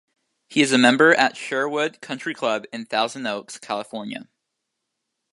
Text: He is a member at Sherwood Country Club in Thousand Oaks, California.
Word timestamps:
He 0.47 0.61
is 0.63 0.71
a 0.71 0.79
member 0.79 1.13
at 1.13 1.37
Sherwood 1.37 2.01
Country 2.01 2.33
Club 2.33 2.65
in 2.73 2.87
Thousand 2.87 3.27
Oaks, 3.27 3.59
California. 3.59 4.27